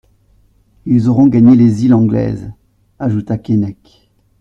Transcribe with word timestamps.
Ils 0.87 1.09
auront 1.09 1.27
gagné 1.27 1.55
les 1.55 1.85
îles 1.85 1.93
anglaises, 1.93 2.51
ajouta 2.97 3.37
Keinec. 3.37 4.09